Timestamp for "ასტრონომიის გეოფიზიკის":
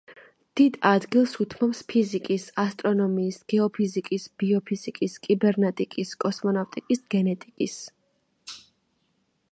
2.63-4.27